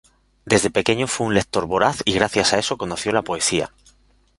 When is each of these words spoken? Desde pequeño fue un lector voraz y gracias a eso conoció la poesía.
Desde 0.45 0.71
pequeño 0.71 1.05
fue 1.05 1.27
un 1.27 1.35
lector 1.35 1.67
voraz 1.67 2.01
y 2.05 2.13
gracias 2.13 2.53
a 2.53 2.57
eso 2.57 2.75
conoció 2.75 3.11
la 3.11 3.21
poesía. 3.21 3.71